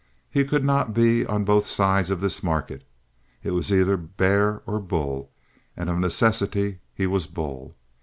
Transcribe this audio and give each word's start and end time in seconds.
He 0.31 0.45
could 0.45 0.65
not 0.65 0.95
be 0.95 1.27
on 1.27 1.43
both 1.43 1.67
sides 1.67 2.09
of 2.09 2.21
this 2.21 2.41
market. 2.41 2.83
It 3.43 3.51
was 3.51 3.71
either 3.71 3.97
"bear" 3.97 4.63
or 4.65 4.79
"bull," 4.79 5.29
and 5.77 5.91
of 5.91 5.99
necessity 5.99 6.79
he 6.95 7.05
was 7.05 7.27
"bull." 7.27 7.75